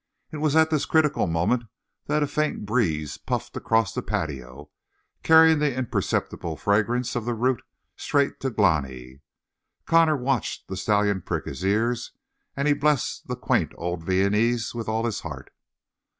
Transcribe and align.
It 0.31 0.37
was 0.37 0.55
at 0.55 0.71
this 0.71 0.87
critical 0.87 1.27
moment 1.27 1.65
that 2.07 2.23
a 2.23 2.25
faint 2.27 2.65
breeze 2.65 3.19
puffed 3.19 3.55
across 3.55 3.93
the 3.93 4.01
patio, 4.01 4.71
carrying 5.21 5.59
the 5.59 5.77
imperceptible 5.77 6.57
fragrance 6.57 7.15
of 7.15 7.25
the 7.25 7.35
root 7.35 7.61
straight 7.95 8.39
to 8.39 8.49
Glani. 8.49 9.21
Connor 9.85 10.17
watched 10.17 10.67
the 10.67 10.75
stallion 10.75 11.21
prick 11.21 11.45
his 11.45 11.63
ears, 11.63 12.13
and 12.57 12.67
he 12.67 12.73
blessed 12.73 13.27
the 13.27 13.35
quaint 13.35 13.73
old 13.77 14.03
Viennese 14.03 14.73
with 14.73 14.89
all 14.89 15.05
his 15.05 15.19
heart. 15.19 15.51